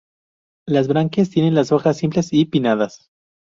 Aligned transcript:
Las 0.65 0.87
branquias 0.87 1.29
tienen 1.29 1.53
las 1.53 1.71
hojas 1.71 1.97
simples 1.97 2.29
y 2.33 2.45
pinnadas. 2.45 3.11